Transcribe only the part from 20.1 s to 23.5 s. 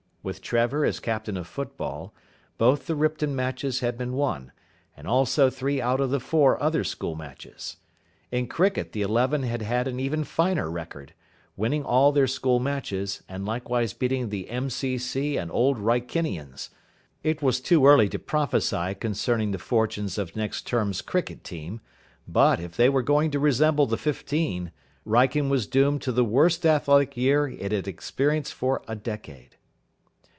of next term's cricket team, but, if they were going to